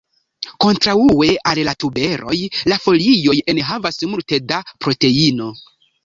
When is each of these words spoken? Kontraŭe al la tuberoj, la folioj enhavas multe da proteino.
Kontraŭe 0.63 1.27
al 1.49 1.59
la 1.67 1.75
tuberoj, 1.83 2.37
la 2.73 2.77
folioj 2.85 3.35
enhavas 3.53 3.99
multe 4.15 4.39
da 4.53 4.59
proteino. 4.87 5.51